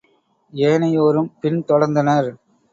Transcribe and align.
ஏனையோரும் 0.53 1.31
பின் 1.41 1.61
தொடர்ந்தனர். 1.67 2.31